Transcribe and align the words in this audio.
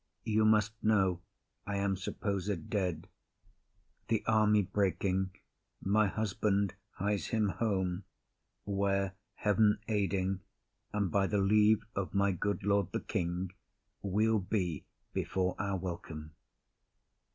You 0.23 0.45
must 0.45 0.71
know 0.83 1.21
I 1.67 1.75
am 1.77 1.95
supposed 1.95 2.71
dead. 2.71 3.07
The 4.07 4.25
army 4.25 4.63
breaking, 4.63 5.29
My 5.79 6.07
husband 6.07 6.73
hies 6.93 7.27
him 7.27 7.49
home, 7.49 8.05
where, 8.65 9.13
heaven 9.35 9.77
aiding, 9.87 10.39
And 10.91 11.11
by 11.11 11.27
the 11.27 11.37
leave 11.37 11.85
of 11.95 12.15
my 12.15 12.31
good 12.31 12.63
lord 12.63 12.91
the 12.93 12.99
king, 12.99 13.53
We'll 14.01 14.39
be 14.39 14.85
before 15.13 15.53
our 15.59 15.77
welcome. 15.77 16.33